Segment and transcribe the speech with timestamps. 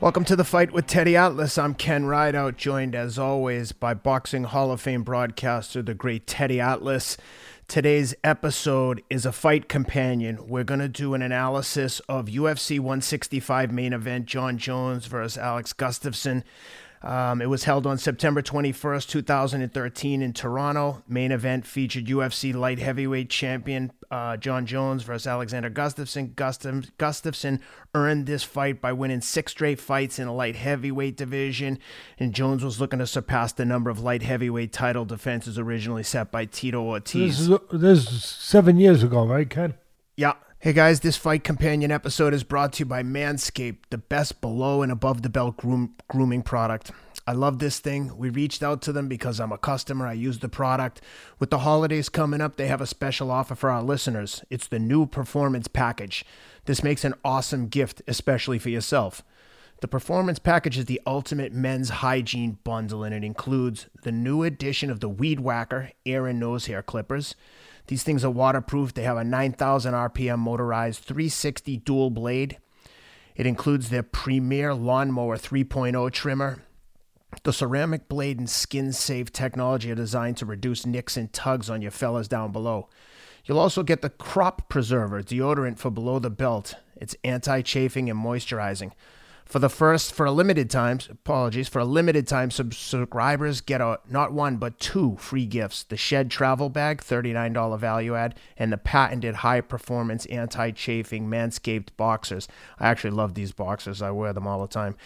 [0.00, 1.58] Welcome to the fight with Teddy Atlas.
[1.58, 6.60] I'm Ken Rideout, joined as always by Boxing Hall of Fame broadcaster, the great Teddy
[6.60, 7.16] Atlas.
[7.68, 10.46] Today's episode is a fight companion.
[10.46, 15.72] We're going to do an analysis of UFC 165 main event Jon Jones versus Alex
[15.72, 16.42] Gustafsson.
[17.02, 21.02] Um, it was held on September 21st, 2013, in Toronto.
[21.08, 26.34] Main event featured UFC light heavyweight champion uh, Jon Jones versus Alexander Gustafsson.
[26.34, 27.60] Gustaf- Gustafsson
[27.94, 31.78] earned this fight by winning six straight fights in the light heavyweight division,
[32.18, 36.30] and Jones was looking to surpass the number of light heavyweight title defenses originally set
[36.30, 37.48] by Tito Ortiz.
[37.48, 39.74] This is, this is seven years ago, right, Ken?
[40.16, 40.34] Yeah.
[40.62, 44.80] Hey guys, this fight companion episode is brought to you by Manscaped, the best below
[44.82, 46.92] and above the belt groom, grooming product.
[47.26, 48.16] I love this thing.
[48.16, 50.06] We reached out to them because I'm a customer.
[50.06, 51.00] I use the product.
[51.40, 54.44] With the holidays coming up, they have a special offer for our listeners.
[54.50, 56.24] It's the new Performance Package.
[56.66, 59.24] This makes an awesome gift, especially for yourself.
[59.80, 64.92] The Performance Package is the ultimate men's hygiene bundle, and it includes the new edition
[64.92, 67.34] of the Weed Whacker ear and nose hair clippers
[67.86, 68.94] these things are waterproof.
[68.94, 72.58] They have a 9,000 RPM motorized 360 dual blade.
[73.34, 76.62] It includes their premier lawnmower 3.0 trimmer.
[77.44, 81.80] The ceramic blade and skin safe technology are designed to reduce nicks and tugs on
[81.80, 82.88] your fellas down below.
[83.44, 86.74] You'll also get the Crop Preserver deodorant for below the belt.
[86.96, 88.92] It's anti chafing and moisturizing.
[89.52, 94.00] For the first, for a limited time, apologies, for a limited time, subscribers get a
[94.08, 98.72] not one but two free gifts: the Shed Travel Bag, thirty-nine dollar value add, and
[98.72, 102.48] the patented high-performance anti-chafing Manscaped boxers.
[102.78, 104.00] I actually love these boxers.
[104.00, 104.96] I wear them all the time.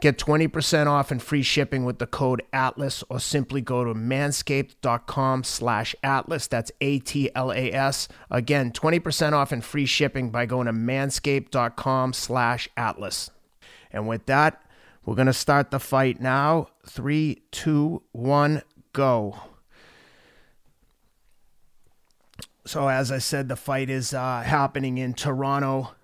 [0.00, 5.44] Get 20% off and free shipping with the code ATLAS or simply go to manscaped.com
[5.44, 6.48] slash ATLAS.
[6.48, 8.08] That's A-T-L-A-S.
[8.28, 13.30] Again, 20% off and free shipping by going to manscaped.com slash ATLAS.
[13.94, 14.60] And with that,
[15.06, 16.68] we're going to start the fight now.
[16.86, 18.62] Three, two, one,
[18.92, 19.40] go.
[22.66, 25.94] So, as I said, the fight is uh, happening in Toronto.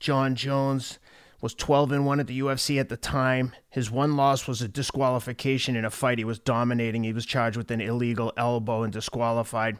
[0.00, 0.98] Jon Jones
[1.40, 3.52] was 12 and 1 at the UFC at the time.
[3.68, 7.04] His one loss was a disqualification in a fight he was dominating.
[7.04, 9.78] He was charged with an illegal elbow and disqualified.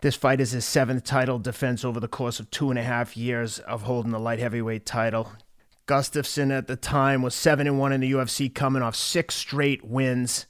[0.00, 3.16] This fight is his seventh title defense over the course of two and a half
[3.16, 5.32] years of holding the light heavyweight title.
[5.88, 9.82] Gustafsson at the time was 7 and 1 in the UFC, coming off six straight
[9.82, 10.46] wins.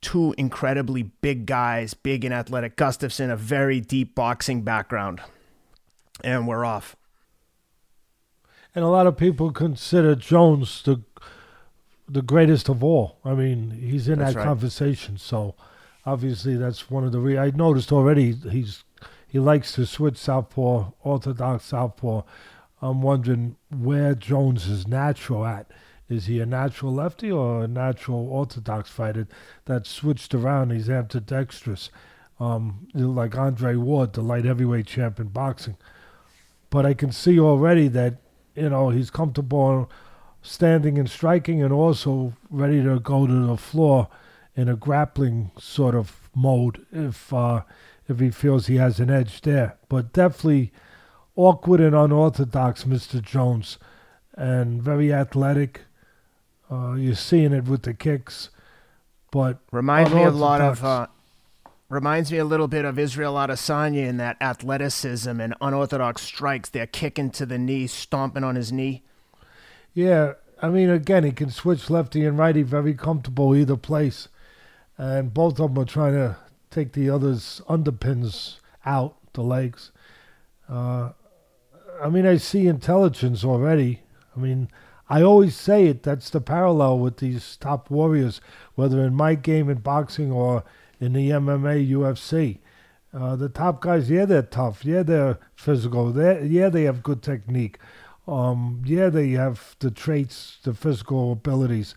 [0.00, 2.76] Two incredibly big guys, big and athletic.
[2.76, 5.20] Gustafsson, a very deep boxing background.
[6.22, 6.94] And we're off.
[8.74, 11.02] And a lot of people consider Jones the
[12.08, 13.18] the greatest of all.
[13.24, 14.46] I mean, he's in that's that right.
[14.46, 15.16] conversation.
[15.16, 15.54] So
[16.04, 17.20] obviously, that's one of the.
[17.20, 18.84] Re- I noticed already he's
[19.26, 22.22] he likes to switch southpaw, orthodox southpaw.
[22.82, 25.70] I'm wondering where Jones is natural at.
[26.08, 29.28] Is he a natural lefty or a natural orthodox fighter
[29.66, 30.70] that switched around?
[30.70, 31.90] He's ambidextrous,
[32.40, 35.76] um, like Andre Ward, the light heavyweight champion boxing.
[36.68, 38.16] But I can see already that
[38.56, 39.90] you know he's comfortable
[40.42, 44.08] standing and striking, and also ready to go to the floor
[44.56, 47.62] in a grappling sort of mode if uh,
[48.08, 49.76] if he feels he has an edge there.
[49.88, 50.72] But definitely
[51.40, 53.22] awkward and unorthodox, Mr.
[53.22, 53.78] Jones,
[54.34, 55.82] and very athletic.
[56.70, 58.50] Uh, you're seeing it with the kicks,
[59.30, 60.84] but reminds me a lot of.
[60.84, 61.06] Uh,
[61.88, 66.68] reminds me a little bit of Israel Adesanya in that athleticism and unorthodox strikes.
[66.68, 69.02] They're kicking to the knee, stomping on his knee.
[69.92, 74.28] Yeah, I mean, again, he can switch lefty and righty very comfortable either place,
[74.96, 76.36] and both of them are trying to
[76.70, 79.90] take the other's underpins out, the legs.
[80.68, 81.10] Uh,
[82.00, 84.02] I mean, I see intelligence already.
[84.36, 84.68] I mean,
[85.08, 86.02] I always say it.
[86.02, 88.40] That's the parallel with these top warriors,
[88.74, 90.64] whether in my game in boxing or
[91.00, 92.58] in the MMA, UFC.
[93.12, 94.84] Uh, the top guys, yeah, they're tough.
[94.84, 96.12] Yeah, they're physical.
[96.12, 97.78] They're, yeah, they have good technique.
[98.28, 101.94] Um, yeah, they have the traits, the physical abilities.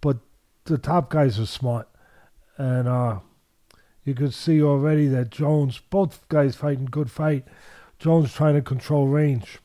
[0.00, 0.18] But
[0.64, 1.88] the top guys are smart.
[2.58, 3.20] And uh,
[4.04, 7.46] you can see already that Jones, both guys fighting good fight.
[8.00, 9.58] Jones trying to control range.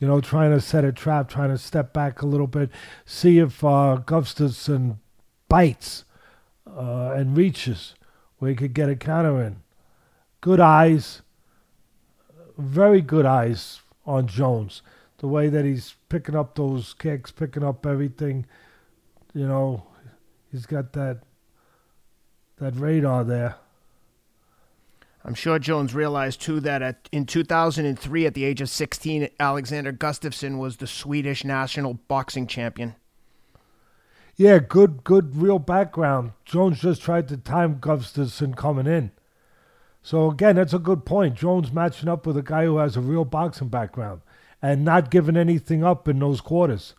[0.00, 2.70] You know, trying to set a trap, trying to step back a little bit,
[3.06, 4.98] see if uh, Gustafsson
[5.48, 6.04] bites
[6.66, 7.94] uh, and reaches
[8.38, 9.62] where he could get a counter in.
[10.40, 11.22] Good eyes,
[12.56, 14.82] very good eyes on Jones.
[15.18, 18.46] The way that he's picking up those kicks, picking up everything,
[19.34, 19.84] you know,
[20.50, 21.22] he's got that
[22.58, 23.56] that radar there.
[25.24, 29.92] I'm sure Jones realized too that at, in 2003, at the age of 16, Alexander
[29.92, 32.94] Gustafsson was the Swedish national boxing champion.
[34.36, 36.32] Yeah, good, good, real background.
[36.44, 39.10] Jones just tried to time Gustafsson coming in.
[40.00, 41.34] So again, that's a good point.
[41.34, 44.22] Jones matching up with a guy who has a real boxing background
[44.62, 46.94] and not giving anything up in those quarters.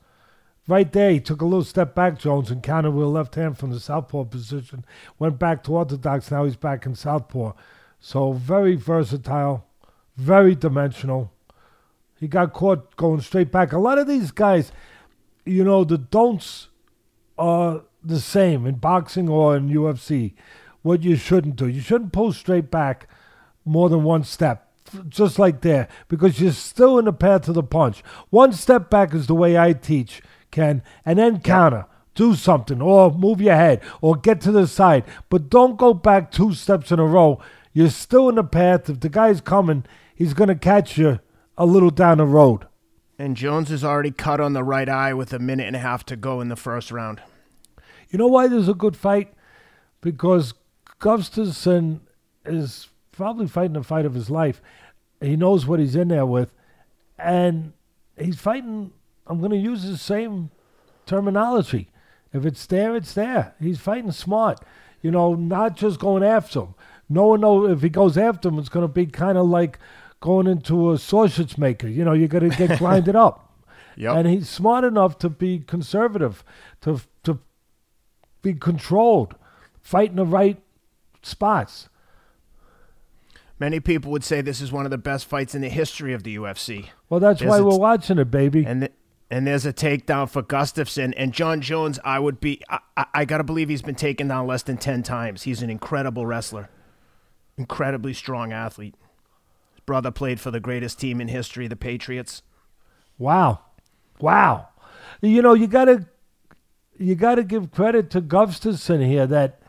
[0.68, 3.57] Right there, he took a little step back, Jones, and countered with a left hand
[3.57, 4.86] from the southpaw position.
[5.18, 6.30] Went back to orthodox.
[6.30, 7.54] Now he's back in southpaw.
[8.00, 9.66] So very versatile,
[10.16, 11.31] very dimensional.
[12.19, 13.72] He got caught going straight back.
[13.72, 14.72] A lot of these guys,
[15.46, 16.68] you know, the don'ts
[17.38, 20.34] are the same in boxing or in UFC.
[20.81, 23.07] What you shouldn't do, you shouldn't pull straight back
[23.66, 24.72] more than one step,
[25.07, 28.01] just like there, because you're still in the path of the punch.
[28.30, 31.86] One step back is the way I teach, Ken, and then counter.
[32.16, 35.06] Do something, or move your head, or get to the side.
[35.30, 37.40] But don't go back two steps in a row
[37.74, 38.89] you're still in the path.
[38.89, 39.86] If the guy's coming,
[40.16, 41.19] he's going to catch you
[41.57, 42.66] a little down the road.
[43.18, 46.06] And Jones is already cut on the right eye with a minute and a half
[46.06, 47.21] to go in the first round.
[48.10, 49.33] You know why there's a good fight?
[50.01, 50.54] Because
[51.00, 52.00] Gustafsson
[52.45, 54.62] is probably fighting the fight of his life.
[55.22, 56.54] He knows what he's in there with.
[57.18, 57.74] And
[58.18, 58.94] he's fighting,
[59.27, 60.51] I'm going to use the same
[61.06, 61.92] terminology.
[62.31, 63.54] If it's there, it's there.
[63.60, 64.62] He's fighting smart.
[65.01, 66.75] You know, not just going after him
[67.10, 69.80] no one know if he goes after him, it's going to be kind of like
[70.20, 71.88] going into a sausage maker.
[71.88, 73.46] You know, you're going to get grinded up.
[73.98, 74.16] Yep.
[74.16, 76.44] And he's smart enough to be conservative,
[76.82, 77.40] to to
[78.42, 79.36] be controlled,
[79.82, 80.62] fight in the right
[81.22, 81.90] spots.
[83.60, 86.24] Many people would say this is one of the best fights in the history of
[86.24, 86.90] the UFC.
[87.10, 88.66] Well, that's there's why we're watching it, baby.
[88.66, 88.94] And th-
[89.30, 92.00] and there's a takedown for Gustafsson and Jon Jones.
[92.06, 92.62] I would be.
[92.70, 95.44] I, I, I got to believe he's been taken down less than ten times.
[95.44, 96.70] He's an incredible wrestler
[97.60, 98.96] incredibly strong athlete.
[99.74, 102.42] His brother played for the greatest team in history, the Patriots.
[103.20, 103.60] Wow.
[104.20, 104.70] Wow.
[105.22, 106.08] You know, you gotta
[106.98, 109.62] you gotta give credit to Gustafsson here that,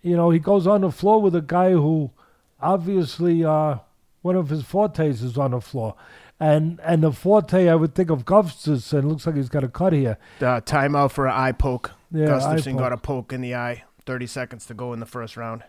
[0.00, 2.12] you know, he goes on the floor with a guy who
[2.60, 3.78] obviously uh,
[4.22, 5.96] one of his fortes is on the floor.
[6.38, 9.92] And and the forte I would think of Gustafsson looks like he's got a cut
[9.92, 10.18] here.
[10.38, 11.92] The timeout for an eye poke.
[12.12, 13.84] Yeah, Gustafsson got a poke in the eye.
[14.06, 15.62] Thirty seconds to go in the first round.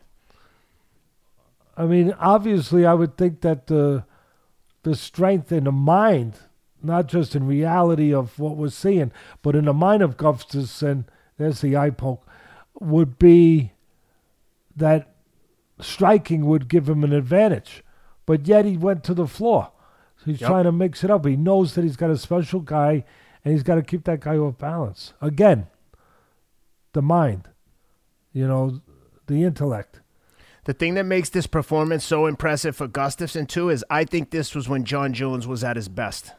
[1.75, 4.05] I mean, obviously, I would think that the
[4.83, 6.39] the strength in the mind,
[6.81, 9.11] not just in reality of what we're seeing,
[9.41, 11.05] but in the mind of Gustafsson,
[11.37, 12.27] there's the eye poke,
[12.79, 13.71] would be
[14.75, 15.15] that
[15.79, 17.83] striking would give him an advantage.
[18.25, 19.71] But yet he went to the floor.
[20.17, 20.49] So he's yep.
[20.49, 21.25] trying to mix it up.
[21.25, 23.03] He knows that he's got a special guy
[23.43, 25.13] and he's got to keep that guy off balance.
[25.21, 25.67] Again,
[26.93, 27.49] the mind,
[28.31, 28.81] you know,
[29.27, 29.99] the intellect.
[30.65, 34.55] The thing that makes this performance so impressive for Gustafsson too is I think this
[34.55, 36.31] was when Jon Jones was at his best.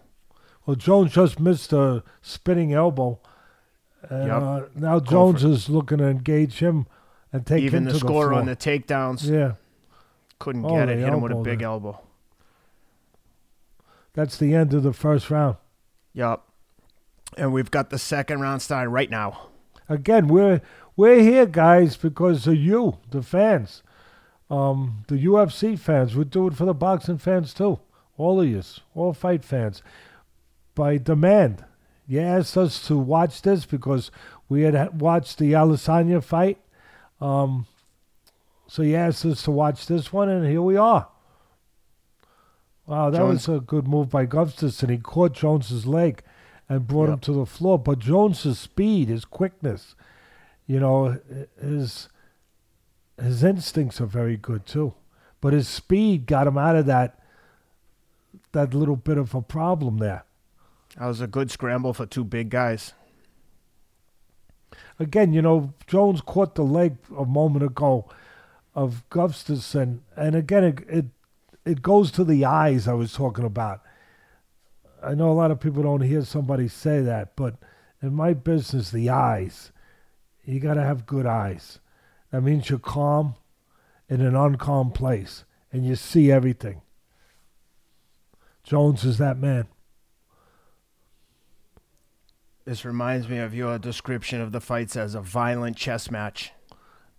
[0.65, 3.21] Well, Jones just missed a spinning elbow.
[4.09, 4.43] And, yep.
[4.43, 6.87] uh, now Jones is looking to engage him
[7.33, 9.29] and take Even him the to score the on the takedowns.
[9.29, 9.53] Yeah.
[10.39, 10.99] Couldn't oh, get it.
[10.99, 11.69] Hit him with a big there.
[11.69, 12.01] elbow.
[14.15, 15.57] That's the end of the first round.
[16.15, 16.41] Yep.
[17.37, 19.49] And we've got the second round starting right now.
[19.89, 20.63] Again, we're
[20.97, 23.83] we're here, guys, because of you, the fans.
[24.51, 27.81] Um, the UFC fans would do it for the boxing fans too.
[28.17, 28.63] All of you,
[28.95, 29.83] all fight fans,
[30.75, 31.65] by demand.
[32.07, 34.11] You asked us to watch this because
[34.49, 36.59] we had watched the Adesanya fight.
[37.21, 37.67] Um,
[38.67, 41.09] so you asked us to watch this one, and here we are.
[42.87, 43.49] Wow, that Jones.
[43.49, 44.91] was a good move by Gustafsson.
[44.91, 46.23] He caught Jones's leg
[46.69, 47.15] and brought yep.
[47.15, 47.79] him to the floor.
[47.79, 49.95] But Jones's speed, his quickness,
[50.67, 51.19] you know,
[51.61, 52.09] his
[53.21, 54.95] his instincts are very good too,
[55.41, 57.21] but his speed got him out of that
[58.53, 60.25] that little bit of a problem there.
[60.97, 62.93] That was a good scramble for two big guys.
[64.99, 68.09] Again, you know, Jones caught the leg a moment ago
[68.75, 71.07] of Gustafsson, and again, it, it
[71.65, 73.81] it goes to the eyes I was talking about.
[75.03, 77.57] I know a lot of people don't hear somebody say that, but
[78.03, 79.73] in my business, the eyes,
[80.45, 81.79] you got to have good eyes.
[82.35, 83.37] That means you're calm
[84.09, 86.83] in an uncalm place and you see everything.
[88.65, 89.69] Jones is that man.
[92.65, 96.51] This reminds me of your description of the fights as a violent chess match.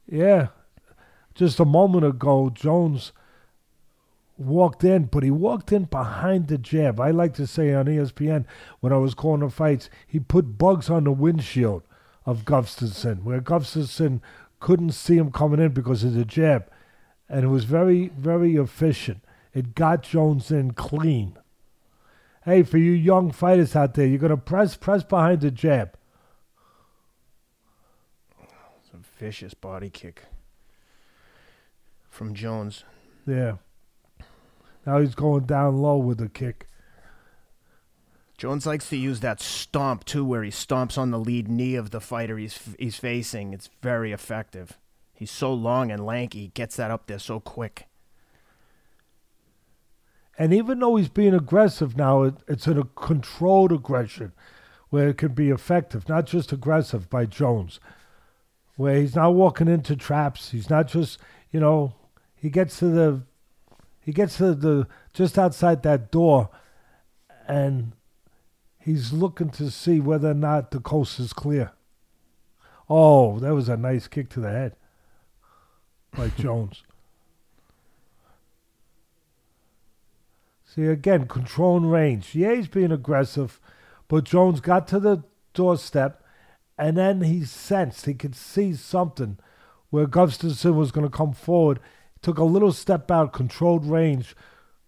[0.06, 0.50] Yeah.
[1.34, 3.14] Just a moment ago, Jones
[4.38, 7.00] walked in, but he walked in behind the jab.
[7.00, 8.44] I like to say on ESPN
[8.82, 11.84] when I was calling the fights, he put bugs on the windshield
[12.26, 14.20] of Gustafsson, where Gustafsson
[14.66, 16.68] couldn't see him coming in because of the jab.
[17.30, 19.24] and it was very, very efficient.
[19.54, 21.38] It got Jones in clean.
[22.46, 25.96] Hey, for you young fighters out there, you're gonna press, press behind the jab.
[28.42, 30.24] It's a vicious body kick
[32.10, 32.86] from Jones.
[33.28, 33.58] Yeah.
[34.84, 36.68] Now he's going down low with the kick.
[38.38, 41.92] Jones likes to use that stomp too, where he stomps on the lead knee of
[41.92, 43.54] the fighter he's he's facing.
[43.54, 44.78] It's very effective.
[45.14, 47.88] He's so long and lanky, he gets that up there so quick.
[50.38, 54.34] And even though he's being aggressive now, it, it's in a controlled aggression
[54.90, 57.80] where it can be effective, not just aggressive by Jones,
[58.76, 60.52] where he's not walking into traps.
[60.52, 61.20] He's not just,
[61.52, 61.94] you know,
[62.36, 63.24] he gets to the,
[64.02, 66.50] he gets to the, just outside that door
[67.48, 67.94] and
[68.86, 71.72] he's looking to see whether or not the coast is clear.
[72.88, 74.76] Oh, that was a nice kick to the head
[76.16, 76.84] by Jones.
[80.64, 82.36] See, again, controlling range.
[82.36, 83.60] Yeah, he's being aggressive,
[84.08, 85.24] but Jones got to the
[85.56, 86.24] doorstep,
[86.78, 89.40] and then he sensed, he could see something
[89.90, 91.80] where Gustafsson was going to come forward.
[92.22, 94.36] Took a little step out, controlled range,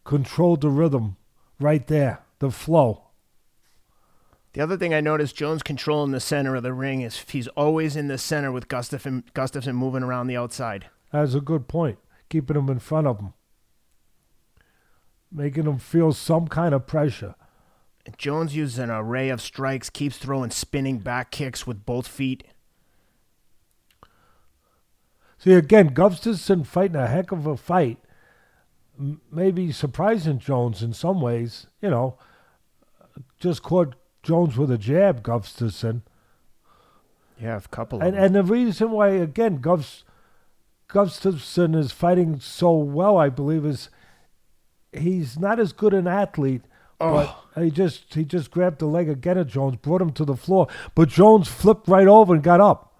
[0.04, 1.16] controlled the rhythm
[1.60, 3.07] right there, the flow.
[4.58, 7.96] The other thing I noticed, Jones controlling the center of the ring is he's always
[7.96, 10.88] in the center with Gustafsson, Gustafsson moving around the outside.
[11.12, 12.00] That's a good point.
[12.28, 13.34] Keeping him in front of him.
[15.32, 17.36] Making him feel some kind of pressure.
[18.18, 22.44] Jones uses an array of strikes, keeps throwing spinning back kicks with both feet.
[25.38, 28.00] See, again, Gustafsson fighting a heck of a fight.
[29.00, 31.68] M- maybe surprising Jones in some ways.
[31.80, 32.18] You know,
[33.40, 33.94] just caught
[34.28, 36.02] Jones with a jab, Gustafsson.
[37.42, 40.04] Yeah, a couple And, and the reason why, again, Govs,
[40.90, 43.90] Gustafsson is fighting so well, I believe, is
[44.92, 46.64] he's not as good an athlete.
[47.00, 50.36] But he just he just grabbed the leg again of Jones, brought him to the
[50.36, 50.68] floor.
[50.96, 53.00] But Jones flipped right over and got up.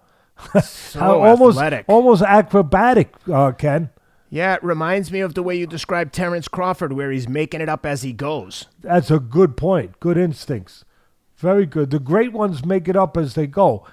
[0.62, 1.84] so almost athletic.
[1.88, 3.90] almost acrobatic, uh, Ken.
[4.30, 7.68] Yeah, it reminds me of the way you described Terence Crawford, where he's making it
[7.68, 8.66] up as he goes.
[8.80, 9.98] That's a good point.
[9.98, 10.84] Good instincts.
[11.38, 11.90] Very good.
[11.90, 13.86] The great ones make it up as they go.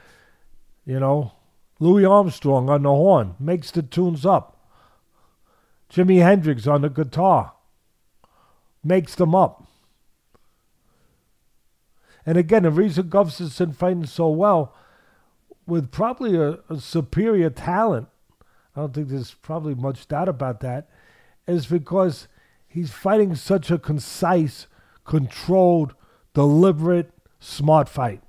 [0.84, 1.34] You know,
[1.80, 4.58] Louis Armstrong on the horn makes the tunes up.
[5.92, 7.54] Jimi Hendrix on the guitar
[8.84, 9.64] makes them up.
[12.25, 14.74] And again, the reason Gustafsson fighting so well,
[15.68, 18.08] with probably a, a superior talent,
[18.75, 20.90] I don't think there's probably much doubt about that,
[21.48, 22.28] is because
[22.68, 24.66] he's fighting such a concise,
[25.04, 25.94] controlled,
[26.34, 28.22] deliberate, smart fight.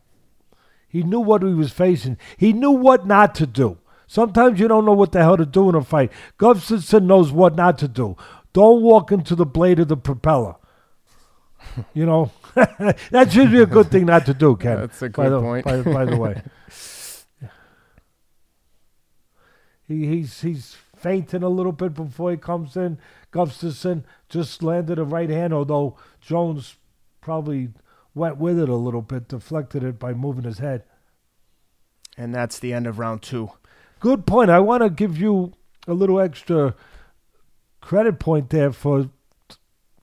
[0.89, 2.17] He knew what he was facing.
[2.37, 3.79] He knew what not to do.
[4.07, 6.13] Sometimes you don't know what the hell to do in a fight.
[6.39, 8.17] Gustafsson knows what not to do.
[8.53, 10.55] Don't walk into the blade of the propeller.
[11.93, 14.81] You know, that should be a good thing not to do, Ken.
[14.81, 15.65] That's a by good the, point.
[15.65, 16.43] By, by the way,
[19.89, 22.99] he, he's he's fainting a little bit before he comes in.
[23.33, 26.77] Gustafsson just landed a right hand, although Jones
[27.21, 27.71] probably
[28.17, 30.83] went with it a little bit, deflected it by moving his head.
[32.17, 33.51] And that's the end of round two.
[34.01, 34.51] Good point.
[34.51, 35.53] I want to give you
[35.87, 36.75] a little extra
[37.83, 39.11] credit point there for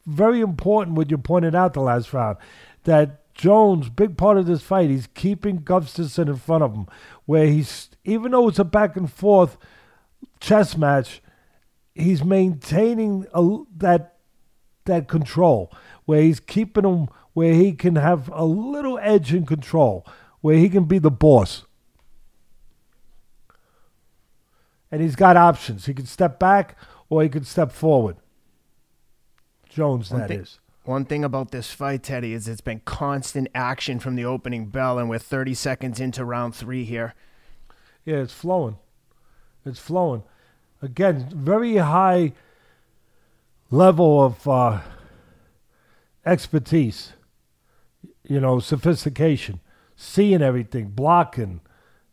[0.06, 2.38] very important what you pointed out the last round
[2.84, 6.86] that Jones, big part of this fight, he's keeping Gustafsson in front of him,
[7.26, 9.58] where he's even though it's a back and forth
[10.40, 11.22] chess match,
[11.96, 14.18] he's maintaining a, that
[14.86, 15.72] that control,
[16.06, 20.06] where he's keeping him where he can have a little edge in control,
[20.42, 21.66] where he can be the boss.
[24.92, 25.86] And he's got options.
[25.88, 26.78] He can step back
[27.10, 28.18] or he can step forward.
[29.70, 30.60] Jones, One that thing- is.
[30.86, 35.00] One thing about this fight, Teddy, is it's been constant action from the opening bell,
[35.00, 37.14] and we're 30 seconds into round three here.
[38.04, 38.76] Yeah, it's flowing.
[39.66, 40.24] It's flowing.
[40.82, 42.34] Again, very high
[43.72, 44.82] level of uh,
[46.26, 47.14] expertise.
[48.26, 49.60] You know, sophistication,
[49.96, 51.62] seeing everything, blocking.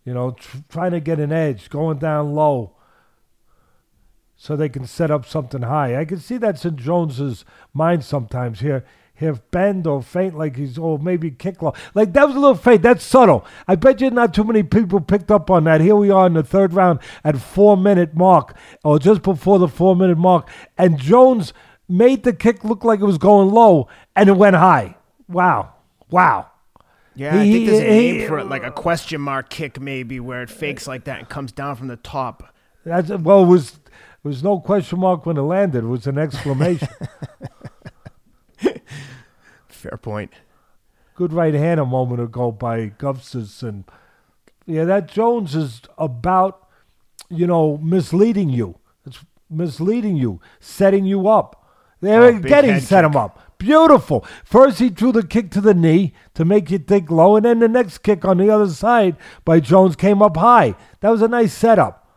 [0.05, 2.75] You know, tr- trying to get an edge, going down low,
[4.35, 6.01] so they can set up something high.
[6.01, 8.61] I can see that's in Jones's mind sometimes.
[8.61, 11.75] Here, he'll bend or faint like he's, or maybe kick low.
[11.95, 12.83] Like that was a little faint.
[12.83, 13.45] That's subtle.
[13.69, 15.83] I bet you not too many people picked up on that.
[15.83, 19.69] Here we are in the third round at four minute mark, or just before the
[19.69, 20.49] four minute mark,
[20.79, 21.53] and Jones
[21.87, 24.97] made the kick look like it was going low, and it went high.
[25.29, 25.75] Wow,
[26.11, 26.51] wow.
[27.15, 30.43] Yeah, I think there's a name for it, like a question mark kick, maybe, where
[30.43, 32.55] it fakes like that and comes down from the top.
[32.85, 33.81] That's well, it was
[34.23, 35.85] was no question mark when it landed.
[35.85, 36.89] It was an exclamation.
[39.69, 40.33] Fair point.
[41.15, 43.85] Good right hand a moment ago by Gustafsson.
[44.67, 46.69] Yeah, that Jones is about,
[47.29, 48.79] you know, misleading you.
[49.05, 51.69] It's misleading you, setting you up.
[52.01, 53.39] There Oh, big again, he head set him up.
[53.61, 54.27] Beautiful.
[54.43, 57.59] First, he threw the kick to the knee to make you think low, and then
[57.59, 60.75] the next kick on the other side by Jones came up high.
[61.01, 62.09] That was a nice setup.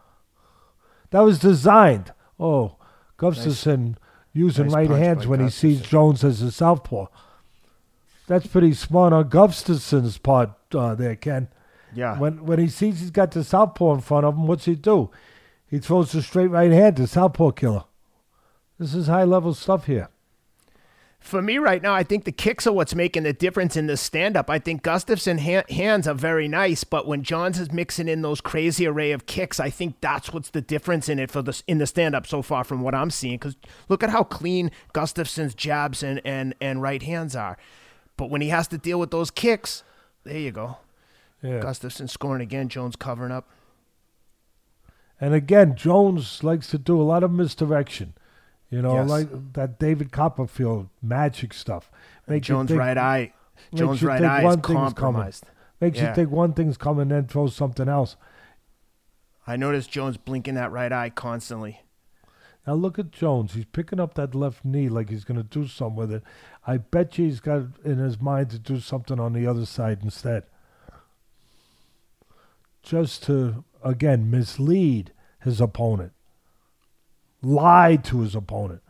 [1.11, 2.13] That was designed.
[2.39, 2.77] Oh,
[3.19, 3.97] Gustafsson
[4.31, 7.07] using nice right hands when he sees Jones as a southpaw.
[8.25, 11.49] That's pretty smart on Gustafsson's part uh, there, Ken.
[11.93, 12.17] Yeah.
[12.17, 15.11] When when he sees he's got the southpaw in front of him, what's he do?
[15.69, 17.83] He throws the straight right hand to southpaw killer.
[18.79, 20.07] This is high level stuff here.
[21.23, 23.95] For me right now, I think the kicks are what's making the difference in the
[23.95, 24.49] stand up.
[24.49, 28.41] I think Gustafsson ha- hands are very nice, but when Jones is mixing in those
[28.41, 31.77] crazy array of kicks, I think that's what's the difference in it for the in
[31.77, 33.35] the stand up so far from what I'm seeing.
[33.35, 33.55] Because
[33.87, 37.57] look at how clean Gustafsson's jabs and, and, and right hands are.
[38.17, 39.83] But when he has to deal with those kicks,
[40.25, 40.77] there you go.
[41.41, 41.61] Yeah.
[41.61, 43.49] Gustafsson scoring again, Jones covering up.
[45.21, 48.13] And again, Jones likes to do a lot of misdirection.
[48.73, 49.09] You know, Yes.
[49.09, 51.91] like that David Copperfield magic stuff.
[52.27, 53.33] Make you Jones think- right eye.
[53.71, 54.93] makes Jones you right think eye is one thing's coming.
[54.93, 55.45] compromised.
[55.79, 56.09] Makes Yeah.
[56.09, 58.15] you think one thing's coming, then throw something else.
[59.45, 61.81] I noticed Jones blinking that right eye constantly.
[62.65, 63.53] Now look at Jones.
[63.53, 66.23] He's picking up that left knee like he's going to do something with it.
[66.65, 69.99] I bet you he's got in his mind to do something on the other side
[70.01, 70.43] instead.
[72.81, 75.11] Just to, again, mislead
[75.41, 76.13] his opponent.
[77.43, 78.81] Lie to his opponent.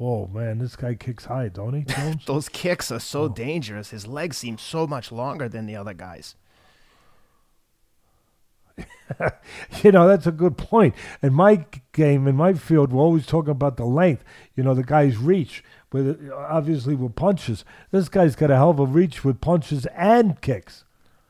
[0.00, 1.84] Oh, man, this guy kicks high, don't he?
[2.26, 2.98] Those kicks are Oh.
[2.98, 3.90] so dangerous.
[3.90, 6.34] His legs seem so much longer than the other guys.
[9.84, 10.94] you know, that's a good point.
[11.22, 14.24] In my game, in my field, we're always talking about the length.
[14.56, 17.64] You know, the guy's reach, with obviously with punches.
[17.92, 20.84] This guy's got a hell of a reach with punches and kicks.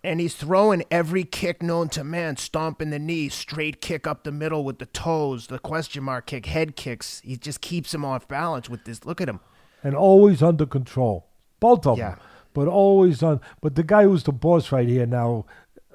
[0.05, 4.31] And he's throwing every kick known to man, stomping the knee, straight kick up the
[4.33, 7.21] middle with the toes, the question mark kick, head kicks.
[7.25, 9.05] He just keeps him off balance with this.
[9.07, 9.41] Look at him.
[9.83, 11.27] and always under control.
[11.61, 12.11] Both of Yeah.
[12.11, 12.19] them,
[12.55, 13.41] but always on.
[13.61, 15.45] But the guy who's the boss right here now,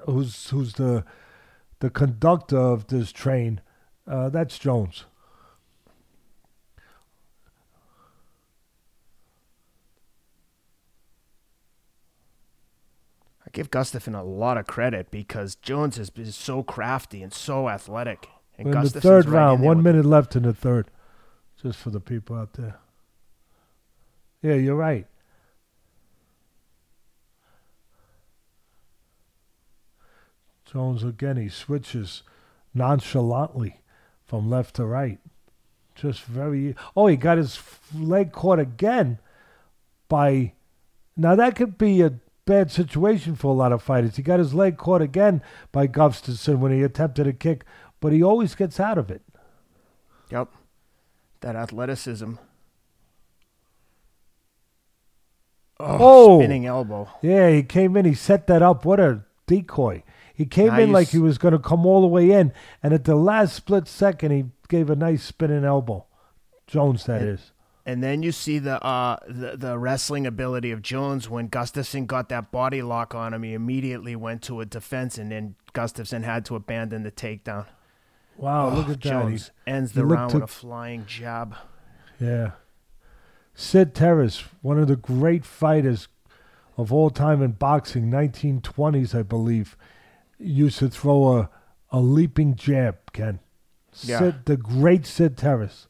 [0.05, 1.03] who's who's the
[1.79, 3.61] the conductor of this train,
[4.07, 5.05] uh, that's Jones.
[13.49, 17.67] I give Gustafsson a lot of credit because Jones is, is so crafty and so
[17.67, 18.27] athletic.
[18.59, 20.91] And in the third right round, one minute left in the third,
[21.59, 22.77] just for the people out there.
[24.43, 25.07] Yeah, you're right.
[30.71, 32.21] Jones again, he switches
[32.75, 33.81] nonchalantly
[34.27, 35.17] from left to right.
[35.95, 36.75] Just very.
[36.95, 37.59] Oh, he got his
[37.95, 39.17] leg caught again
[40.07, 40.53] by.
[41.17, 42.13] Now, that could be a
[42.45, 44.15] bad situation for a lot of fighters.
[44.15, 47.63] He got his leg caught again by Gustafsson when he attempted a kick,
[47.99, 49.21] but he always gets out of it.
[50.31, 50.49] Yep.
[51.41, 52.33] That athleticism.
[55.79, 56.39] Oh, Oh.
[56.39, 57.07] spinning elbow.
[57.21, 58.05] Yeah, he came in.
[58.05, 58.83] He set that up.
[58.83, 60.03] What a decoy.
[60.33, 63.03] He came in like he was going to come all the way in, and at
[63.03, 66.05] the last split second, he gave a nice spinning elbow.
[66.65, 67.51] Jones, that is.
[67.89, 72.29] And then you see the uh the, the wrestling ability of Jones when Gustafsson got
[72.29, 73.43] that body lock on him.
[73.43, 77.65] He immediately went to a defense, and then Gustafsson had to abandon the takedown.
[78.37, 78.99] Wow, Oh, look at that.
[78.99, 81.55] Jones He- ends the round to- with a flying jab.
[82.19, 82.51] yeah.
[83.55, 86.07] Sid Terris, one of the great fighters
[86.77, 89.75] of all time in boxing, 1920s, I believe,
[90.37, 91.49] used to throw a,
[91.91, 93.39] a leaping jab, Ken.
[94.03, 94.19] Yeah.
[94.19, 95.87] Sid, the great Sid Terris.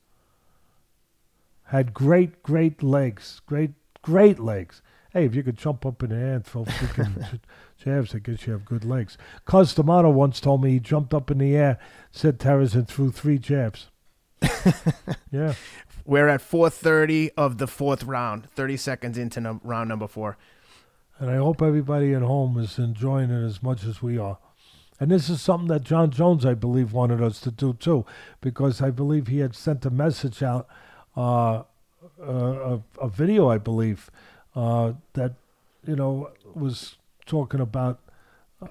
[1.69, 3.41] Had great, great legs.
[3.45, 4.81] Great, great legs.
[5.13, 7.39] Hey, if you could jump up in the air and throw freaking
[7.83, 9.17] jabs, I guess you have good legs.
[9.45, 11.79] Cus D'Amato once told me he jumped up in the air,
[12.11, 13.87] Sid Terris, and threw three jabs.
[15.31, 15.53] yeah.
[16.05, 18.49] We're at 4:30 of the fourth round.
[18.49, 20.37] 30 seconds into num- round number four.
[21.19, 24.39] And I hope everybody at home is enjoying it as much as we are.
[24.99, 28.05] And this is something that Jon Jones, I believe, wanted us to do too,
[28.41, 30.67] because I believe he had sent a message out,
[31.19, 31.63] uh,
[32.21, 34.09] uh, a, a video, I believe,
[34.55, 35.33] uh, that,
[35.85, 37.99] you know, was talking about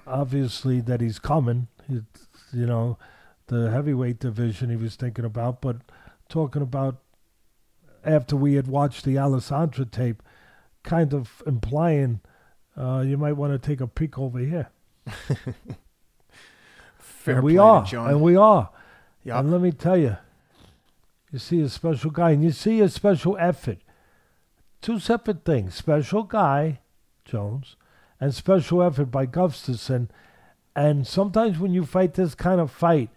[0.07, 2.97] obviously that he's coming, it's, you know,
[3.47, 5.77] the heavyweight division he was thinking about, but
[6.27, 6.97] talking about
[8.03, 10.23] after we had watched the Adesanya tape,
[10.83, 12.21] kind of implying
[12.77, 14.69] uh, you might want to take a peek over here.
[16.97, 18.09] Fair and we play are, Jon.
[18.09, 18.69] and we are.
[19.23, 19.39] Yup.
[19.39, 20.15] And let me tell you,
[21.31, 23.77] You see a special guy, and you see a special effort.
[24.81, 26.79] Two separate things: special guy,
[27.25, 27.75] Jones,
[28.19, 30.09] and special effort by Gustafsson.
[30.75, 33.09] And sometimes when you fight this kind of fight,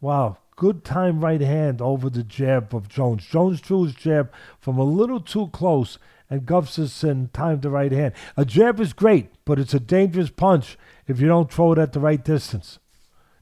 [0.00, 3.26] wow, good time right hand over the jab of Jones.
[3.26, 5.98] Jones threw his jab from a little too close,
[6.30, 8.14] and Gustafsson timed the right hand.
[8.36, 11.92] A jab is great, but it's a dangerous punch if you don't throw it at
[11.92, 12.78] the right distance.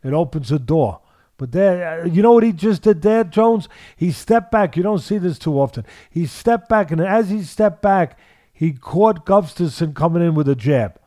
[0.02, 1.01] It opens a door.
[1.42, 3.68] But there, uh, you know what he just did there, Jones?
[3.96, 4.76] He stepped back.
[4.76, 5.84] You don't see this too often.
[6.08, 8.16] He stepped back, and as he stepped back,
[8.52, 11.00] he caught Gustafsson coming in with a jab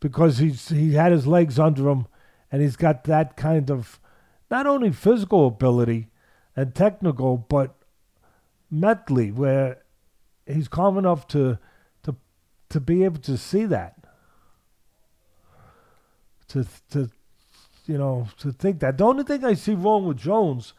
[0.00, 2.08] because he's he had his legs under him,
[2.52, 3.98] and he's got that kind of
[4.50, 6.08] not only physical ability
[6.54, 7.74] and technical, but
[8.70, 9.78] mentally, where
[10.44, 11.58] he's calm enough to
[12.02, 12.14] to
[12.68, 13.96] to be able to see that,
[16.48, 17.08] to to
[17.88, 18.98] you know to think that.
[18.98, 20.74] The only thing I see wrong with Jones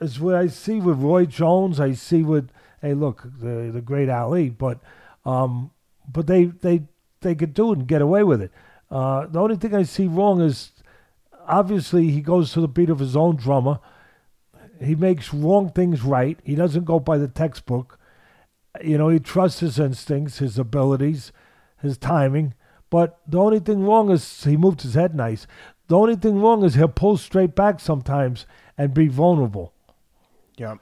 [0.00, 1.80] is what I see with Roy Jones.
[1.80, 4.78] I see with hey, look, the the great Ali, but
[5.24, 5.72] um,
[6.10, 6.82] but they they
[7.22, 8.52] they could do it and get away with it.
[8.90, 10.72] Uh, the only thing I see wrong is
[11.46, 13.80] obviously he goes to the beat of his own drummer.
[14.80, 16.38] He makes wrong things right.
[16.44, 17.98] He doesn't go by the textbook.
[18.82, 21.32] You know, he trusts his instincts, his abilities,
[21.82, 22.54] his timing.
[22.88, 25.46] But the only thing wrong is he moved his head nice.
[25.90, 28.46] The only thing wrong is he'll pull straight back sometimes
[28.78, 29.72] and be vulnerable.
[30.56, 30.78] Yep.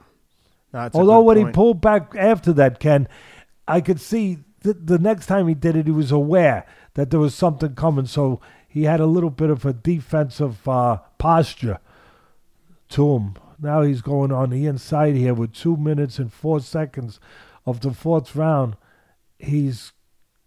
[0.74, 1.48] Although when point.
[1.48, 3.08] he pulled back after that, Ken,
[3.66, 7.20] I could see the, the next time he did it, he was aware that there
[7.20, 8.04] was something coming.
[8.04, 11.78] So he had a little bit of a defensive uh, posture
[12.90, 13.34] to him.
[13.58, 17.18] Now he's going on the inside here with two minutes and four seconds
[17.64, 18.76] of the fourth round.
[19.38, 19.92] He's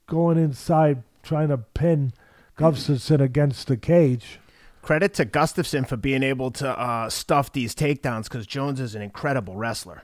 [0.05, 2.13] going inside trying to pin
[2.59, 4.37] Gustafsson against the cage.
[4.81, 9.01] Credit to Gustafsson for being able to uh, stuff these takedowns because Jones is an
[9.01, 10.03] incredible wrestler.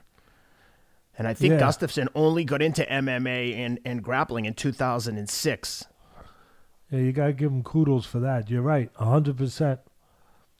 [1.16, 1.60] And I think yeah.
[1.60, 5.84] Gustafsson only got into MMA and, and grappling in 2006.
[6.90, 8.48] Yeah, you got to give him kudos for that.
[8.48, 9.78] You're right, 100%.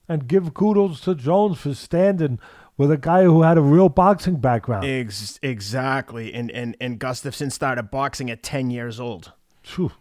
[0.09, 2.41] And give kudos to Jones for standing
[2.77, 4.85] with a guy who had a real boxing background.
[4.85, 6.35] Ex- exactly.
[6.35, 9.33] And, and, and Gustafsson started boxing at 10 years old.
[9.63, 9.93] Phew.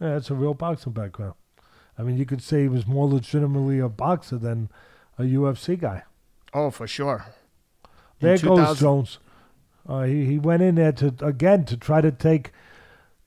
[0.00, 1.34] Yeah, that's a real boxing background.
[2.02, 4.70] I mean, you could say he was more legitimately a boxer than
[5.18, 6.02] a UFC guy.
[6.52, 7.26] Oh, for sure.
[8.20, 9.18] In there 2000- goes Jones.
[9.88, 12.50] Uh, he, he went in there to again to try to take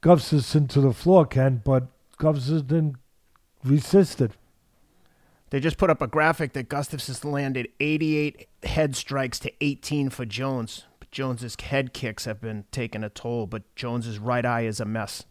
[0.01, 1.87] Gustafsson to the floor, Ken, but
[2.19, 2.95] Gustafsson
[3.63, 4.33] resisted.
[5.51, 10.25] They just put up a graphic that Gustafsson landed 88 head strikes to 18 for
[10.25, 10.83] Jones.
[10.99, 14.85] But Jones's head kicks have been taking a toll, but Jones's right eye is a
[14.85, 15.23] mess.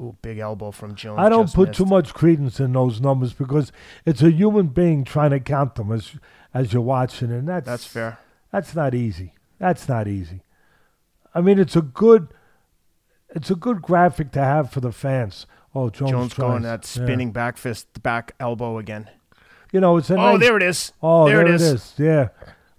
[0.00, 1.18] Ooh, big elbow from Jones.
[1.18, 1.78] I don't put missed.
[1.78, 3.72] too much credence in those numbers because
[4.04, 6.12] it's a human being trying to count them as
[6.52, 8.18] as you're watching, and that's that's fair.
[8.52, 9.32] That's not easy.
[9.58, 10.42] That's not easy.
[11.34, 12.28] I mean, it's a good,
[13.34, 15.46] it's a good graphic to have for the fans.
[15.74, 17.32] Oh, Jones, Jones going that spinning yeah.
[17.32, 19.10] back fist, back elbow again.
[19.72, 20.14] You know, it's a.
[20.14, 20.92] Oh, nice, there it is.
[21.02, 21.62] Oh, there, there it, is.
[21.62, 21.94] it is.
[21.98, 22.28] Yeah.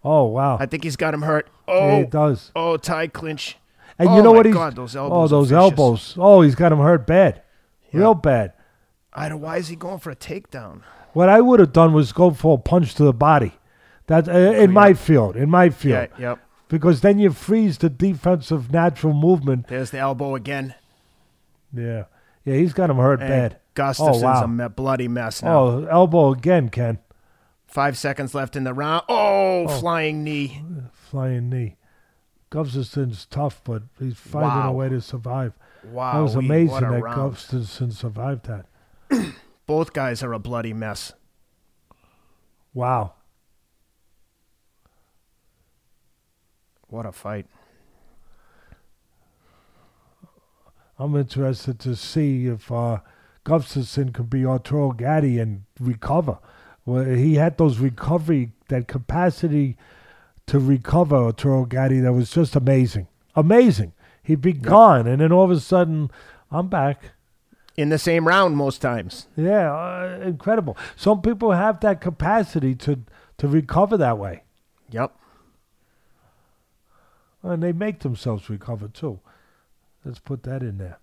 [0.04, 0.58] Oh wow.
[0.60, 1.50] I think he's got him hurt.
[1.68, 2.08] Oh, yeah, he oh.
[2.08, 2.52] does.
[2.56, 3.58] Oh, tie clinch.
[4.00, 4.56] And oh, you know what he's?
[4.56, 5.32] God, those elbows.
[5.32, 6.16] Oh, those elbows.
[6.18, 7.42] Oh, he's got him hurt bad,
[7.92, 8.00] yeah.
[8.00, 8.54] real bad.
[9.14, 9.42] I don't.
[9.42, 10.82] Why is he going for a takedown?
[11.14, 13.54] What I would have done was go for a punch to the body.
[14.06, 16.10] That uh, in my field, in my field.
[16.18, 19.68] Yeah, yep because then you freeze the defensive natural movement.
[19.68, 20.76] There's the elbow again.
[21.74, 22.06] Yeah,
[22.46, 23.60] yeah, he's got him hurt and bad.
[23.74, 24.44] Gustafsson's oh, wow.
[24.44, 25.58] a me- bloody mess now.
[25.58, 27.00] Oh, elbow again, Ken.
[27.68, 29.04] Five seconds left in the round.
[29.10, 29.80] Oh, oh.
[29.80, 30.64] flying knee.
[30.94, 31.76] Flying knee.
[32.50, 34.70] Gustafsson's tough, but he's finding wow.
[34.70, 35.54] a way to survive.
[35.84, 37.36] Wow, that was amazing that round.
[37.36, 38.66] Gustafsson survived that.
[39.68, 41.14] Both guys are a bloody mess.
[42.74, 43.14] Wow.
[46.90, 47.48] What a fight.
[51.00, 53.00] I'm interested to see if uh,
[53.46, 56.40] Gustafsson can be Arturo Gatti and recover.
[56.86, 59.78] Well, he had those recovery, that capacity
[60.48, 63.08] to recover Arturo Gatti that was just amazing.
[63.36, 63.94] Amazing.
[64.24, 66.10] He'd be gone, and then all of a sudden,
[66.52, 67.12] I'm back.
[67.76, 69.28] In the same round most times.
[69.36, 70.76] Yeah, uh, incredible.
[70.96, 73.00] Some people have that capacity to,
[73.38, 74.44] to recover that way.
[74.90, 75.16] Yep.
[77.44, 79.20] And they make themselves recover too.
[80.04, 80.98] Let's put that in there.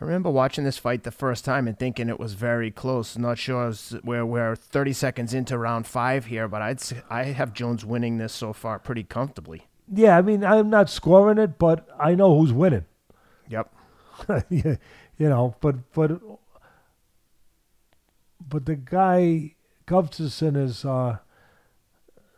[0.00, 3.18] I remember watching this fight the first time and thinking it was very close.
[3.18, 6.80] Not sure where we're 30 seconds into round five here, but I'd
[7.10, 9.66] I have Jones winning this so far pretty comfortably.
[9.92, 12.84] Yeah, I mean I'm not scoring it, but I know who's winning.
[13.48, 13.74] Yep.
[14.50, 14.78] you
[15.18, 16.20] know, but but
[18.48, 19.56] but the guy
[19.88, 21.18] Gustafsson is uh,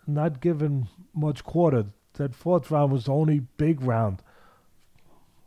[0.07, 1.87] not given much quarter.
[2.15, 4.23] That fourth round was the only big round,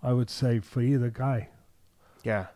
[0.01, 1.49] I would say, for either guy.
[2.23, 2.47] Yeah.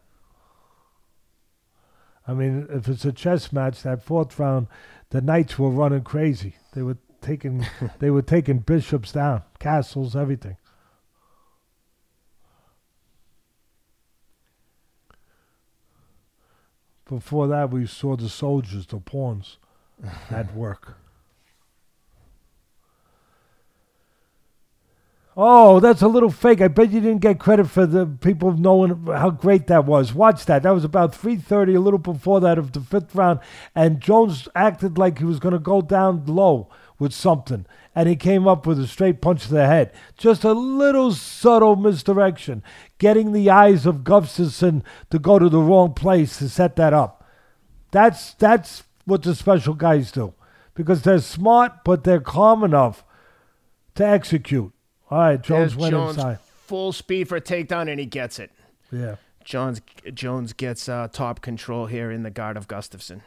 [2.28, 4.68] I mean, if it's a chess match, that fourth round,
[5.10, 6.56] the knights were running crazy.
[6.74, 7.66] They were taking,
[8.00, 10.58] they were taking bishops down, castles, everything.
[17.08, 19.58] Before that, we saw the soldiers, the pawns,
[20.30, 20.98] at work.
[25.40, 26.62] Oh, that's a little fake.
[26.62, 30.12] I bet you didn't get credit for the people knowing how great that was.
[30.12, 30.64] Watch that.
[30.64, 33.42] That was about 3:30, a little before that of the fifth round,
[33.76, 38.16] and Jones acted like he was going to go down low with something, and he
[38.16, 39.94] came up with a straight punch to the head.
[40.18, 42.64] Just a little subtle misdirection,
[42.98, 47.24] getting the eyes of Gustafsson to go to the wrong place to set that up.
[47.92, 50.34] That's that's what the special guys do,
[50.74, 53.06] because they're smart, but they're calm enough
[53.94, 54.74] to execute.
[55.10, 56.40] All right, Jones There's went Jones inside.
[56.42, 58.52] full speed for a takedown, and he gets it.
[58.92, 59.16] Yeah.
[59.44, 59.80] Jones
[60.14, 63.22] Jones gets uh, top control here in the guard of Gustafsson.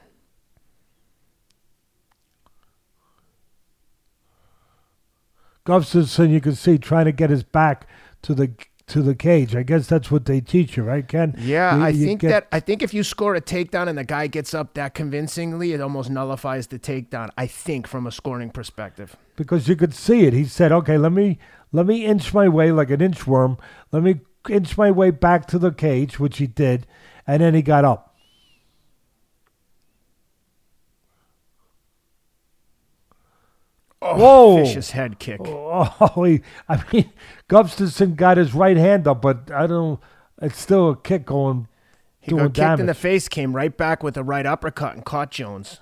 [5.66, 7.86] Gustafsson, you can see trying to get his back
[8.22, 8.50] to the
[8.86, 9.54] to the cage.
[9.54, 11.32] I guess that's what they teach you, right, Ken?
[11.38, 13.96] Yeah, You- I you think get- that I think if you score a takedown and
[13.96, 17.28] the guy gets up that convincingly, it almost nullifies the takedown.
[17.38, 19.16] I think from a scoring perspective.
[19.36, 20.34] because you could see it.
[20.34, 21.38] He said, "Okay, let me
[21.72, 23.58] let me inch my way like an inchworm.
[23.92, 26.86] Let me inch my way back to the cage," which he did,
[27.26, 28.10] and then he got up.
[34.02, 34.64] Oh, Whoa.
[34.64, 35.40] vicious head kick.
[35.44, 37.12] Oh, he, I mean,
[37.48, 40.00] Gustafsson got his right hand up, but I don't.
[40.40, 41.68] It's still a kick going.
[42.18, 45.30] He got kicked in the face, came right back with a right uppercut and caught
[45.30, 45.80] Jones.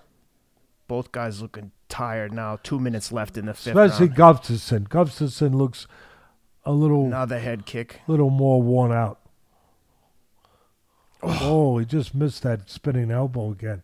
[0.89, 2.59] Both guys looking tired now.
[2.63, 4.19] Two minutes left in the fifth Especially round.
[4.19, 4.89] Gustafsson.
[4.89, 5.87] Gustafsson looks
[6.65, 8.01] a little Another head kick.
[8.09, 9.21] A little more worn out.
[11.23, 13.83] Oh, he just missed that spinning elbow again.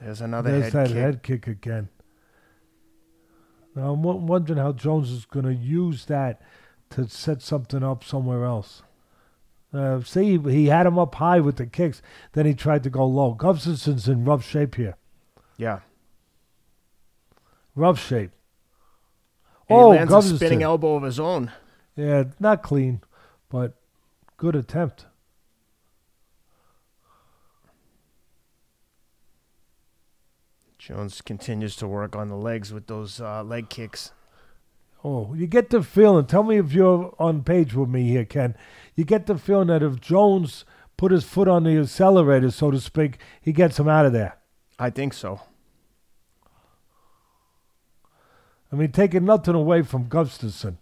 [0.00, 0.96] There's another There's head that kick.
[0.96, 1.88] head kick again.
[3.74, 6.40] Now I'm wo- wondering how Jones is going to use that
[6.90, 8.82] to set something up somewhere else.
[9.72, 12.00] Uh, see, he had him up high with the kicks,
[12.32, 13.34] then he tried to go low.
[13.34, 14.96] Gustafsson's in rough shape here.
[15.56, 15.80] Yeah.
[17.74, 18.30] Rough shape.
[19.68, 21.50] And oh, he lands a spinning elbow of his own.
[21.96, 23.00] Yeah, not clean,
[23.48, 23.74] but
[24.36, 25.06] good attempt.
[30.78, 34.12] Jones continues to work on the legs with those uh, leg kicks.
[35.08, 36.26] Oh, you get the feeling.
[36.26, 38.56] Tell me if you're on page with me here, Ken.
[38.96, 40.64] You get the feeling that if Jones
[40.96, 44.36] put his foot on the accelerator, so to speak, he gets him out of there.
[44.80, 45.42] I think so.
[48.72, 50.78] I mean, taking nothing away from Gustafsson.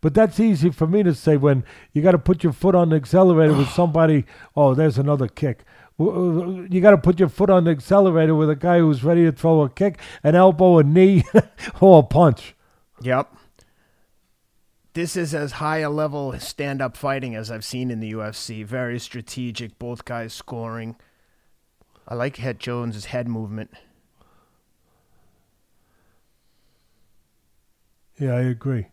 [0.00, 2.88] But that's easy for me to say when you got to put your foot on
[2.88, 4.24] the accelerator with somebody.
[4.56, 5.64] Oh, there's another kick.
[5.98, 9.32] You got to put your foot on the accelerator with a guy who's ready to
[9.32, 11.22] throw a kick, an elbow, a knee,
[11.80, 12.54] or a punch.
[13.02, 13.32] Yep.
[14.94, 18.64] This is as high a level stand up fighting as I've seen in the UFC.
[18.64, 20.96] Very strategic, both guys scoring.
[22.08, 23.70] I like Head Jones's head movement.
[28.18, 28.86] Yeah, I agree.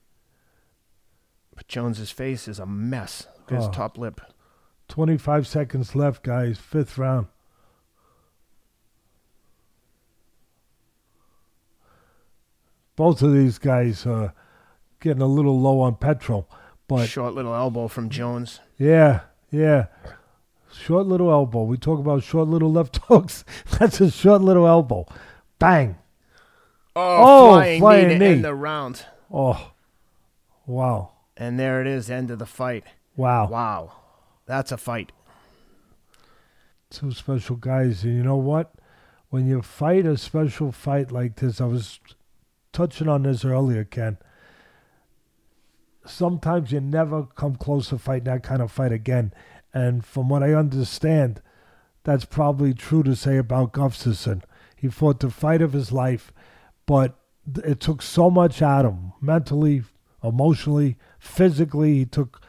[1.55, 3.27] But Jones's face is a mess.
[3.49, 3.71] His Oh.
[3.71, 4.21] top lip.
[4.91, 6.57] 25 seconds left, guys.
[6.59, 7.27] Fifth round.
[12.95, 14.33] Both of these guys are
[14.99, 16.47] getting a little low on petrol.
[16.87, 18.59] But Short little elbow from Jones.
[18.77, 19.85] yeah, yeah.
[20.73, 21.63] Short little elbow.
[21.63, 23.43] We talk about short little left hooks.
[23.79, 25.05] That's a short little elbow.
[25.59, 25.97] Bang.
[26.95, 28.25] Oh, Oh, flying, flying knee knee.
[28.27, 29.05] end the round.
[29.33, 29.71] Oh.
[30.65, 31.11] Wow.
[31.37, 32.83] And there it is, end of the fight.
[33.15, 33.47] Wow.
[33.49, 33.93] Wow.
[34.51, 35.13] That's a fight.
[36.89, 38.03] two special guys.
[38.03, 38.73] And you know what?
[39.29, 42.01] When you fight a special fight like this, I was
[42.73, 44.17] touching on this earlier, Ken.
[46.05, 49.33] Sometimes you never come close to fighting that kind of fight again.
[49.73, 51.41] And from what I understand,
[52.03, 54.41] that's probably true to say about Gustafsson.
[54.75, 56.33] He fought the fight of his life,
[56.85, 57.17] but
[57.63, 59.83] it took so much out of him mentally,
[60.21, 61.99] emotionally, physically.
[61.99, 62.41] He took,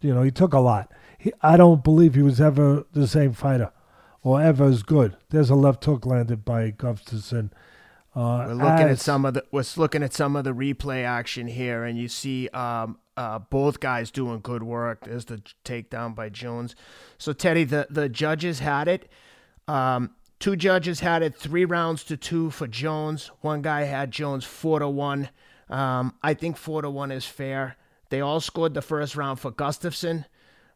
[0.00, 0.92] you know, he took a lot.
[1.18, 3.70] He, I don't believe he was ever the same fighter
[4.22, 5.16] or ever as good.
[5.30, 7.50] There's a left hook landed by Gustafsson.
[8.14, 11.46] Uh, We're looking at some of the we're looking at some of the replay action
[11.46, 15.04] here, and you see um, Uh, both guys doing good work.
[15.04, 16.76] There's the takedown by Jones.
[17.18, 19.10] So Teddy, the the judges had it.
[19.66, 23.30] Um, two judges had it three rounds to two for Jones.
[23.40, 25.30] One guy had Jones four to one.
[25.68, 27.76] Um, I think four to one is fair.
[28.08, 30.24] They all scored the first round for Gustafsson.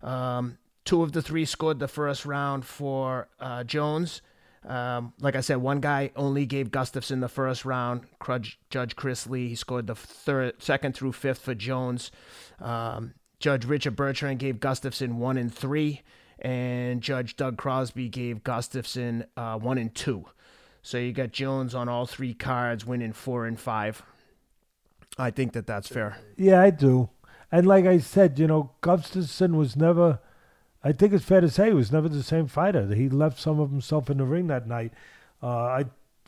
[0.03, 4.23] Um, two of the three scored the first round for uh, Jones.
[4.65, 8.03] Um, like I said, one guy only gave Gustafsson the first round.
[8.21, 12.13] Crudge, Judge Chris Lee, he scored the third, second through fifth for Jones.
[12.61, 16.03] Um, Judge Richard Bertrand gave Gustafsson one and three,
[16.39, 20.27] and Judge Doug Crosby gave Gustafsson uh, one and two.
[20.83, 24.03] So you got Jones on all three cards, winning four and five.
[25.19, 26.19] I think that that's fair.
[26.37, 27.11] Yeah, I do.
[27.53, 30.21] And like I said, you know, Gustafsson was never.
[30.83, 32.93] I think it's fair to say he was never the same fighter.
[32.93, 34.93] He left some of himself in the ring that night.
[35.43, 35.85] Uh, I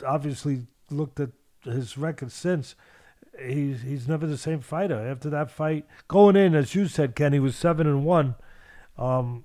[0.06, 1.30] obviously looked at
[1.64, 2.76] his record since.
[3.42, 4.94] He's he's never the same fighter.
[4.94, 8.36] After that fight, going in as you said, Ken, he was seven and one.
[8.98, 9.44] Um,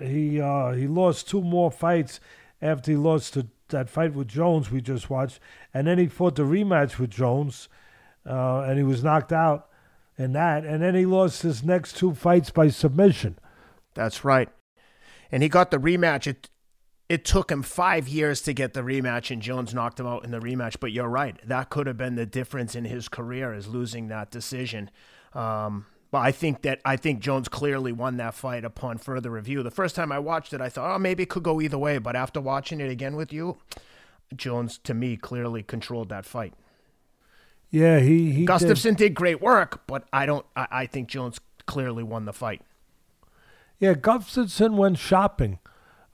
[0.00, 2.20] he uh, he lost two more fights
[2.62, 5.38] after he lost to, that fight with Jones we just watched,
[5.74, 7.68] and then he fought the rematch with Jones,
[8.26, 9.68] uh, and he was knocked out
[10.16, 13.38] in that, and then he lost his next two fights by submission.
[13.94, 14.48] That's right.
[15.30, 16.26] And he got the rematch.
[16.26, 16.50] It
[17.08, 20.30] it took him five years to get the rematch, and Jones knocked him out in
[20.30, 20.76] the rematch.
[20.80, 21.36] But you're right.
[21.46, 24.90] That could have been the difference in his career is losing that decision.
[25.32, 29.62] Um, but I think that I think Jones clearly won that fight upon further review.
[29.62, 31.98] The first time I watched it, I thought, oh, maybe it could go either way.
[31.98, 33.58] But after watching it again with you,
[34.34, 36.54] Jones to me clearly controlled that fight.
[37.74, 38.96] Yeah, he, he Gustafsson did.
[38.98, 39.14] did.
[39.14, 40.46] great work, but I don't.
[40.54, 42.62] I, I think Jones clearly won the fight.
[43.78, 45.58] Yeah, Gustafsson went shopping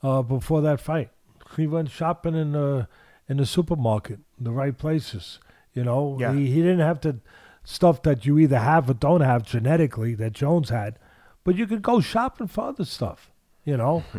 [0.02, 1.10] uh, before that fight.
[1.56, 2.88] He went shopping in the
[3.28, 5.38] in the supermarket, the right places.
[5.74, 6.32] You know, Yeah.
[6.32, 7.18] he he didn't have to
[7.62, 10.98] stuff that you either have or don't have genetically that Jones had,
[11.44, 13.30] but you could go shopping for other stuff.
[13.64, 14.02] You know,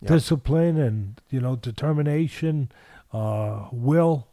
[0.00, 0.08] Yeah.
[0.08, 2.70] discipline and you know determination,
[3.12, 4.28] uh, will,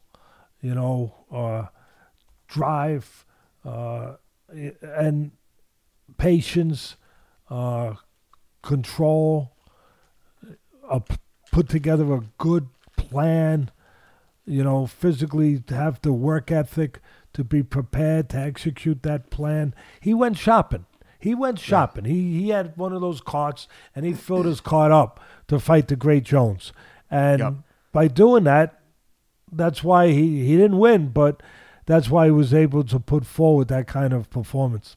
[0.62, 1.68] you know, uh,
[2.48, 3.26] drive,
[3.66, 4.16] uh,
[4.82, 5.32] and
[6.18, 6.96] patience,
[7.50, 7.96] uh,
[8.62, 9.52] control,
[10.90, 11.00] uh,
[11.52, 13.72] put together a good plan,
[14.46, 17.00] you know, physically to have the work ethic
[17.34, 19.74] to be prepared to execute that plan.
[20.02, 20.86] He went shopping.
[21.20, 22.04] He went shopping.
[22.06, 25.88] He he had one of those carts and he filled his cart up to fight
[25.88, 26.74] the great Jones.
[27.10, 27.54] And Yep.
[27.94, 28.82] by doing that,
[29.52, 31.42] that's why he, he didn't win, but
[31.86, 34.96] that's why he was able to put forward that kind of performance.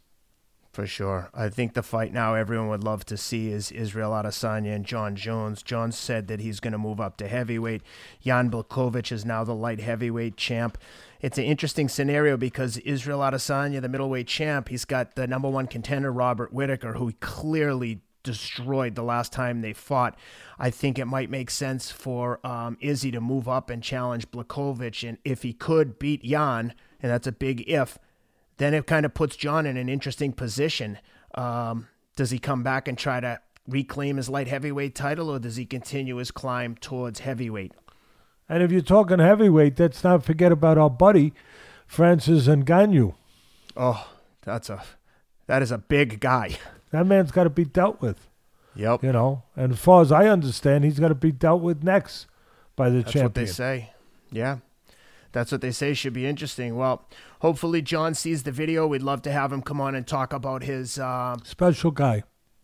[0.77, 1.31] For sure.
[1.33, 5.17] I think the fight now everyone would love to see is Israel Adesanya and Jon
[5.17, 5.63] Jones.
[5.63, 7.81] Jon said that he's going to move up to heavyweight.
[8.23, 10.77] Jan Blachowicz is now the light heavyweight champ.
[11.23, 15.67] It's an interesting scenario because Israel Adesanya, the middleweight champ, he's got the number one
[15.67, 20.19] contender, Robert Whitaker, who clearly destroyed the last time they fought.
[20.59, 25.09] I think it might make sense for um, Izzy to move up and challenge Blachowicz.
[25.09, 27.99] And if he could beat Jan, and that's a big if,
[28.59, 30.99] then it kind of puts Jon in an interesting position.
[31.35, 35.57] Um, does he come back and try to reclaim his light heavyweight title, or does
[35.57, 37.73] he continue his climb towards heavyweight?
[38.49, 41.33] And if you're talking heavyweight, let's not forget about our buddy
[41.87, 43.15] Francis Ngannou.
[43.77, 44.09] Oh,
[44.43, 44.83] that's a
[45.47, 46.57] that is a big guy.
[46.91, 48.29] That man's got to be dealt with,
[48.75, 49.43] Yep, you know.
[49.57, 52.27] And as far as I understand, he's got to be dealt with next
[52.77, 53.91] by the that's what they say.
[54.31, 54.59] Yeah,
[55.33, 55.95] that's what they say.
[55.95, 56.77] Should be interesting.
[56.77, 57.09] Well,
[57.41, 58.87] hopefully Jon sees the video.
[58.87, 62.23] We'd love to have him come on and talk about his um, Special guy.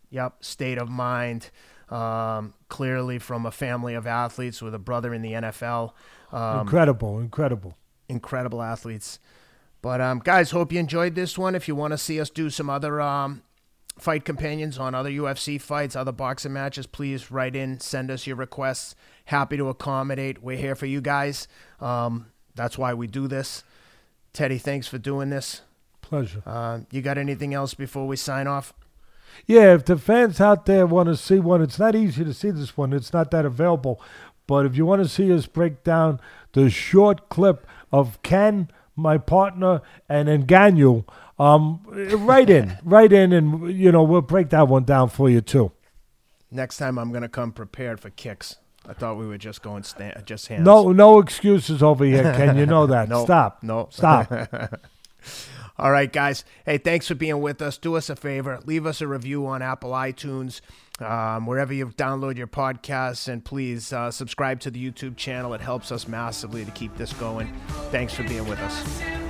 [0.09, 1.49] Yep, state of mind.
[1.89, 5.91] Um, clearly from a family of athletes with a brother in the NFL.
[6.31, 7.77] Um, incredible, incredible.
[8.09, 9.19] incredible athletes.
[9.81, 11.53] But um, guys, hope you enjoyed this one.
[11.55, 13.43] If you want to see us do some other um,
[13.97, 18.35] fight companions on other UFC fights, other boxing matches, please write in, send us your
[18.35, 18.95] requests.
[19.25, 20.43] Happy to accommodate.
[20.43, 21.47] We're here for you guys.
[21.79, 23.63] Um, that's why we do this.
[24.33, 25.61] Teddy, thanks for doing this.
[26.01, 26.43] Pleasure.
[26.45, 28.73] Uh, you got anything else before we sign off?
[29.45, 32.51] Yeah, if the fans out there want to see one, it's not easy to see
[32.51, 32.93] this one.
[32.93, 34.01] It's not that available.
[34.45, 36.19] But if you want to see us break down
[36.51, 41.05] the short clip of Ken, my partner, and Ngannou,
[41.39, 45.41] um, right in, right in, and you know we'll break that one down for you
[45.41, 45.71] too.
[46.51, 48.57] Next time, I'm gonna come prepared for kicks.
[48.87, 50.65] I thought we were just going sta- just hands.
[50.65, 52.57] No, no excuses over here, Ken.
[52.57, 53.07] You know that.
[53.13, 53.63] No, Stop.
[53.63, 53.87] no.
[53.91, 54.31] Stop.
[55.77, 56.43] All right, guys.
[56.65, 57.77] Hey, thanks for being with us.
[57.77, 58.59] Do us a favor.
[58.65, 60.61] Leave us a review on Apple iTunes,
[60.99, 65.53] um, wherever you download your podcasts, and please uh, subscribe to the YouTube channel.
[65.53, 67.51] It helps us massively to keep this going.
[67.91, 69.22] Thanks for being with us.